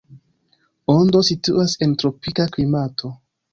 Ondo 0.93 1.21
situas 1.27 1.77
en 1.87 1.95
tropika 2.01 2.49
klimato. 2.59 3.15